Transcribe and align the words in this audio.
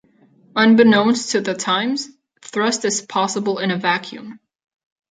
Unbeknownst 0.55 1.29
to 1.29 1.41
the 1.41 1.53
"Times", 1.53 2.09
thrust 2.41 2.83
is 2.85 3.03
possible 3.03 3.59
in 3.59 3.69
a 3.69 3.77
vacuum. 3.77 4.39